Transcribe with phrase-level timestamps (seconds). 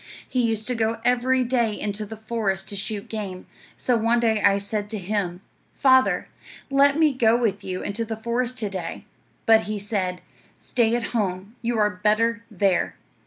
[0.27, 3.45] He used to go every day into the forest to shoot game;
[3.77, 5.41] so one day I said to him,
[5.75, 6.27] "Father,
[6.71, 9.05] let me go with you into the forest to day;"
[9.45, 10.21] but he said,
[10.57, 11.55] "Stay at home.
[11.61, 12.95] You are better there."